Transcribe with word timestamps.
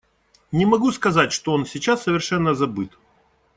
Не 0.51 0.65
могу 0.65 0.91
сказать, 0.93 1.31
что 1.31 1.53
он 1.53 1.67
сейчас 1.67 2.01
совершенно 2.01 2.55
забыт. 2.55 2.91